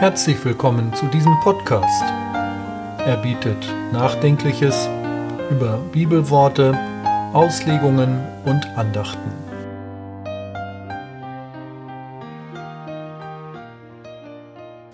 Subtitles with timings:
[0.00, 2.02] Herzlich willkommen zu diesem Podcast.
[3.04, 4.88] Er bietet Nachdenkliches
[5.50, 6.72] über Bibelworte,
[7.34, 9.30] Auslegungen und Andachten.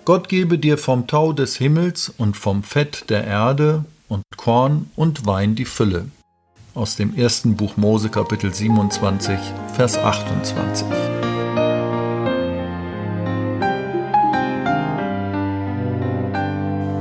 [0.03, 5.25] Gott gebe dir vom Tau des Himmels und vom Fett der Erde und Korn und
[5.25, 6.09] Wein die Fülle.
[6.73, 9.39] Aus dem ersten Buch Mose Kapitel 27,
[9.73, 11.16] Vers 28.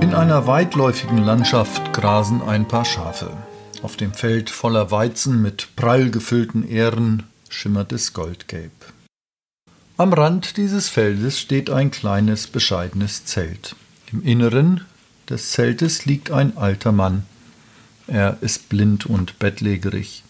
[0.07, 3.37] In einer weitläufigen Landschaft grasen ein paar Schafe.
[3.83, 8.71] Auf dem Feld voller Weizen mit prall gefüllten Ähren schimmert es goldgelb.
[9.97, 13.75] Am Rand dieses Feldes steht ein kleines, bescheidenes Zelt.
[14.13, 14.83] Im Inneren
[15.29, 17.27] des Zeltes liegt ein alter Mann.
[18.07, 20.23] Er ist blind und bettlägerig.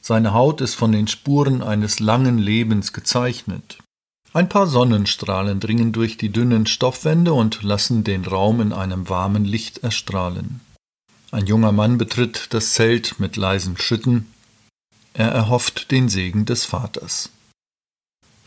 [0.00, 3.76] Seine Haut ist von den Spuren eines langen Lebens gezeichnet.
[4.34, 9.44] Ein paar Sonnenstrahlen dringen durch die dünnen Stoffwände und lassen den Raum in einem warmen
[9.44, 10.60] Licht erstrahlen.
[11.30, 14.32] Ein junger Mann betritt das Zelt mit leisen Schritten.
[15.12, 17.30] Er erhofft den Segen des Vaters.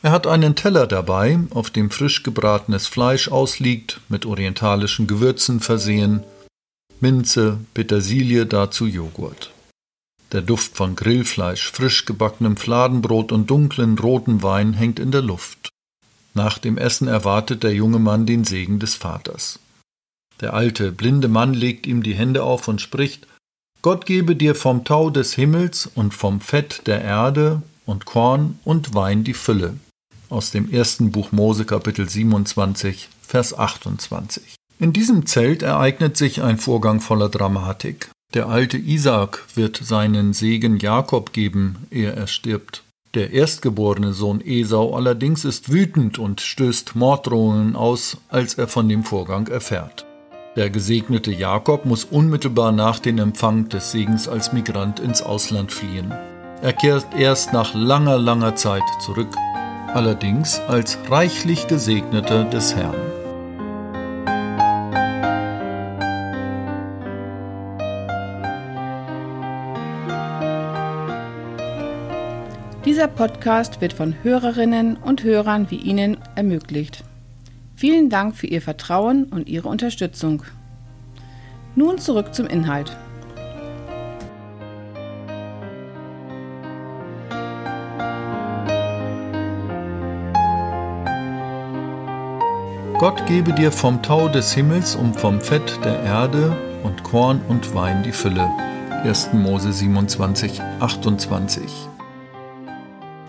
[0.02, 6.23] Er hat einen Teller dabei, auf dem frisch gebratenes Fleisch ausliegt, mit orientalischen Gewürzen versehen,
[6.99, 9.52] Minze, Petersilie, dazu Joghurt.
[10.31, 15.70] Der Duft von Grillfleisch, frisch gebackenem Fladenbrot und dunklen roten Wein hängt in der Luft.
[16.36, 19.59] Nach dem Essen erwartet der junge Mann den Segen des Vaters.
[20.42, 23.25] Der alte, blinde Mann legt ihm die Hände auf und spricht
[23.81, 28.95] Gott gebe dir vom Tau des Himmels und vom Fett der Erde und Korn und
[28.95, 29.77] Wein die Fülle.
[30.27, 34.55] Aus dem ersten Buch Mose Kapitel 27, Vers 28.
[34.80, 38.09] In diesem Zelt ereignet sich ein Vorgang voller Dramatik.
[38.33, 42.83] Der alte Isaak wird seinen Segen Jakob geben, ehe er stirbt.
[43.15, 49.03] Der erstgeborene Sohn Esau allerdings ist wütend und stößt Morddrohungen aus, als er von dem
[49.03, 50.05] Vorgang erfährt.
[50.58, 56.14] Der gesegnete Jakob muss unmittelbar nach dem Empfang des Segens als Migrant ins Ausland fliehen.
[56.61, 59.33] Er kehrt erst nach langer, langer Zeit zurück,
[59.93, 63.24] allerdings als reichlich Gesegneter des Herrn.
[72.86, 77.04] Dieser Podcast wird von Hörerinnen und Hörern wie Ihnen ermöglicht.
[77.76, 80.44] Vielen Dank für Ihr Vertrauen und Ihre Unterstützung.
[81.73, 82.96] Nun zurück zum Inhalt.
[93.00, 97.73] Gott gebe dir vom Tau des Himmels und vom Fett der Erde und Korn und
[97.73, 98.48] Wein die Fülle.
[99.04, 99.34] 1.
[99.34, 101.95] Mose 27, 28.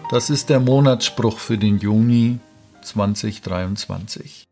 [0.08, 2.38] Das ist der Monatsspruch für den Juni
[2.82, 4.44] 2023.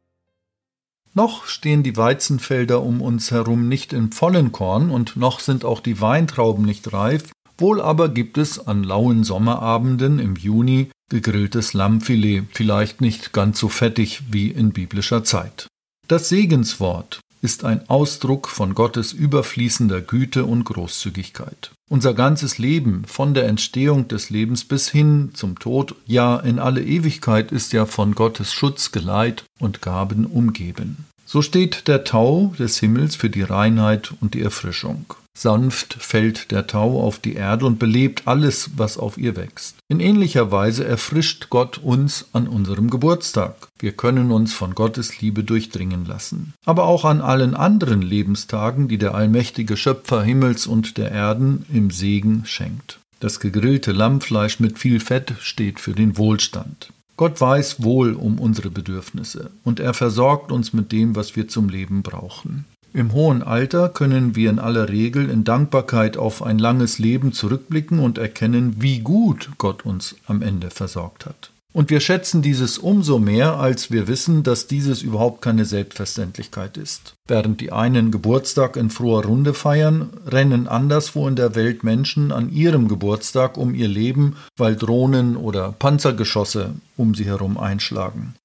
[1.14, 5.78] Noch stehen die Weizenfelder um uns herum nicht im vollen Korn und noch sind auch
[5.78, 12.46] die Weintrauben nicht reif, wohl aber gibt es an lauen Sommerabenden im Juni gegrilltes Lammfilet,
[12.52, 15.68] vielleicht nicht ganz so fettig wie in biblischer Zeit.
[16.08, 21.72] Das Segenswort ist ein Ausdruck von Gottes überfließender Güte und Großzügigkeit.
[21.90, 26.82] Unser ganzes Leben, von der Entstehung des Lebens bis hin zum Tod, ja in alle
[26.82, 31.04] Ewigkeit, ist ja von Gottes Schutz, Geleit und Gaben umgeben.
[31.26, 35.04] So steht der Tau des Himmels für die Reinheit und die Erfrischung.
[35.36, 39.76] Sanft fällt der Tau auf die Erde und belebt alles, was auf ihr wächst.
[39.88, 43.68] In ähnlicher Weise erfrischt Gott uns an unserem Geburtstag.
[43.78, 46.54] Wir können uns von Gottes Liebe durchdringen lassen.
[46.64, 51.90] Aber auch an allen anderen Lebenstagen, die der allmächtige Schöpfer Himmels und der Erden im
[51.90, 53.00] Segen schenkt.
[53.18, 56.92] Das gegrillte Lammfleisch mit viel Fett steht für den Wohlstand.
[57.16, 61.68] Gott weiß wohl um unsere Bedürfnisse und er versorgt uns mit dem, was wir zum
[61.68, 62.66] Leben brauchen.
[62.96, 67.98] Im hohen Alter können wir in aller Regel in Dankbarkeit auf ein langes Leben zurückblicken
[67.98, 71.50] und erkennen, wie gut Gott uns am Ende versorgt hat.
[71.72, 77.16] Und wir schätzen dieses umso mehr, als wir wissen, dass dieses überhaupt keine Selbstverständlichkeit ist.
[77.26, 82.48] Während die einen Geburtstag in froher Runde feiern, rennen anderswo in der Welt Menschen an
[82.52, 88.36] ihrem Geburtstag um ihr Leben, weil Drohnen oder Panzergeschosse um sie herum einschlagen.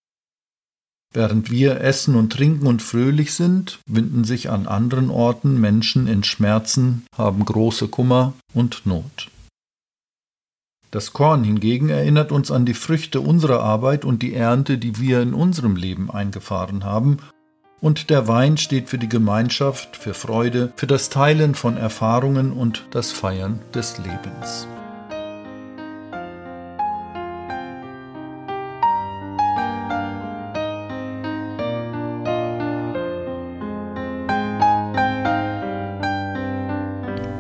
[1.12, 6.24] Während wir essen und trinken und fröhlich sind, winden sich an anderen Orten Menschen in
[6.24, 9.30] Schmerzen, haben große Kummer und Not.
[10.92, 15.22] Das Korn hingegen erinnert uns an die Früchte unserer Arbeit und die Ernte, die wir
[15.22, 17.18] in unserem Leben eingefahren haben,
[17.82, 22.86] und der Wein steht für die Gemeinschaft, für Freude, für das Teilen von Erfahrungen und
[22.92, 24.68] das Feiern des Lebens.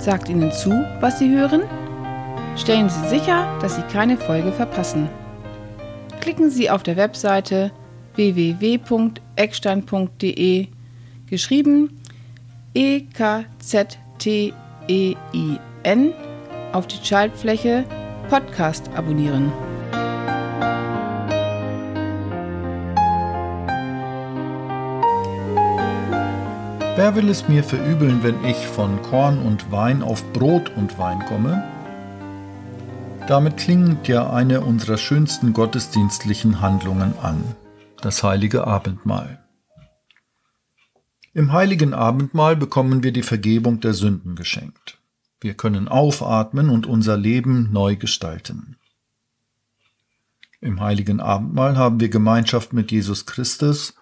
[0.02, 1.62] Sagt Ihnen zu, was Sie hören?
[2.56, 5.08] Stellen Sie sicher, dass Sie keine Folge verpassen.
[6.20, 7.72] Klicken Sie auf der Webseite
[8.16, 10.68] www.eckstein.de
[11.28, 12.02] geschrieben
[12.74, 14.54] E K Z T
[14.88, 16.14] E I N
[16.74, 17.86] auf die Schaltfläche
[18.30, 19.52] Podcast abonnieren.
[27.00, 31.24] Wer will es mir verübeln, wenn ich von Korn und Wein auf Brot und Wein
[31.28, 31.64] komme?
[33.26, 37.42] Damit klingt ja eine unserer schönsten gottesdienstlichen Handlungen an,
[38.02, 39.42] das heilige Abendmahl.
[41.34, 44.98] Im heiligen Abendmahl bekommen wir die Vergebung der Sünden geschenkt.
[45.40, 48.76] Wir können aufatmen und unser Leben neu gestalten.
[50.60, 53.94] Im heiligen Abendmahl haben wir Gemeinschaft mit Jesus Christus,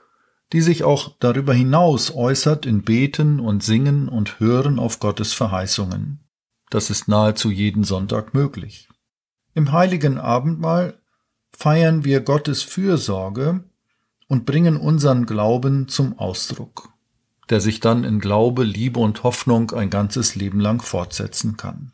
[0.54, 6.20] die sich auch darüber hinaus äußert in Beten und Singen und Hören auf Gottes Verheißungen.
[6.70, 8.90] Das ist nahezu jeden Sonntag möglich.
[9.54, 11.02] Im heiligen Abendmahl
[11.52, 13.64] feiern wir Gottes Fürsorge
[14.28, 16.90] und bringen unseren Glauben zum Ausdruck,
[17.50, 21.94] der sich dann in Glaube, Liebe und Hoffnung ein ganzes Leben lang fortsetzen kann.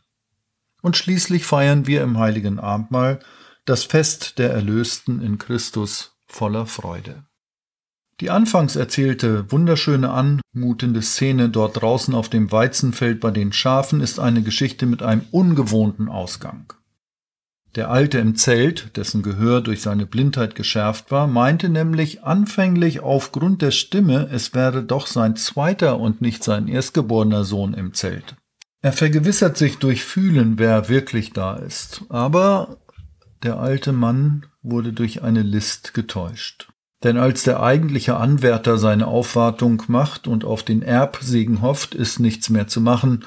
[0.81, 3.19] Und schließlich feiern wir im heiligen Abendmahl
[3.65, 7.25] das Fest der Erlösten in Christus voller Freude.
[8.19, 14.19] Die anfangs erzählte, wunderschöne, anmutende Szene dort draußen auf dem Weizenfeld bei den Schafen ist
[14.19, 16.73] eine Geschichte mit einem ungewohnten Ausgang.
[17.75, 23.63] Der Alte im Zelt, dessen Gehör durch seine Blindheit geschärft war, meinte nämlich anfänglich aufgrund
[23.63, 28.35] der Stimme, es wäre doch sein zweiter und nicht sein erstgeborener Sohn im Zelt.
[28.83, 32.77] Er vergewissert sich durch Fühlen, wer wirklich da ist, aber
[33.41, 36.72] der alte Mann wurde durch eine List getäuscht.
[37.03, 42.49] Denn als der eigentliche Anwärter seine Aufwartung macht und auf den Erbsegen hofft, ist nichts
[42.49, 43.25] mehr zu machen.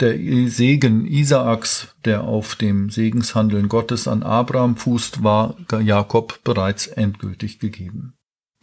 [0.00, 0.18] Der
[0.48, 8.14] Segen Isaaks, der auf dem Segenshandeln Gottes an Abraham fußt, war Jakob bereits endgültig gegeben.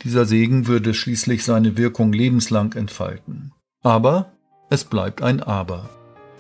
[0.04, 3.54] Dieser Segen würde schließlich seine Wirkung lebenslang entfalten.
[3.82, 4.34] Aber
[4.70, 5.90] es bleibt ein Aber.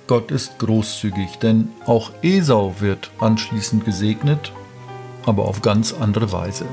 [0.07, 4.51] Gott ist großzügig, denn auch Esau wird anschließend gesegnet,
[5.25, 6.65] aber auf ganz andere Weise.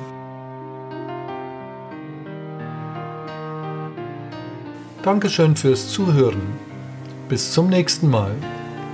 [5.02, 6.42] Dankeschön fürs Zuhören.
[7.30, 8.32] Bis zum nächsten Mal.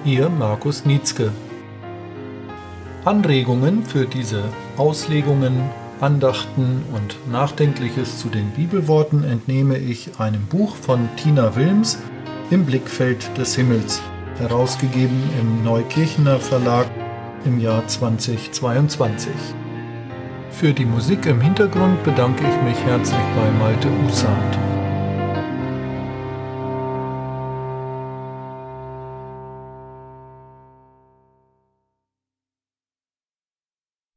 [0.05, 1.33] Ihr Markus Nietzke.
[3.05, 4.45] Anregungen für diese
[4.77, 5.69] Auslegungen,
[6.01, 11.99] Andachten und Nachdenkliches zu den Bibelworten entnehme ich einem Buch von Tina Wilms
[12.51, 14.01] im Blickfeld des Himmels,
[14.39, 16.87] herausgegeben im Neukirchener Verlag
[17.45, 19.33] im Jahr 2022.
[20.53, 24.76] Für die Musik im Hintergrund bedanke ich mich herzlich bei Malte Usart.